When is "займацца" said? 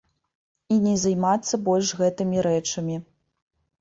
1.03-1.61